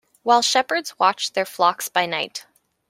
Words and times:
While 0.23 0.41
shepherds 0.41 0.97
watched 0.97 1.35
their 1.35 1.45
flocks 1.45 1.87
by 1.87 2.07
night. 2.07 2.47